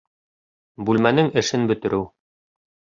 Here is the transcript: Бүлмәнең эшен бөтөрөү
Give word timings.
Бүлмәнең 0.89 1.31
эшен 1.43 1.71
бөтөрөү 1.73 2.05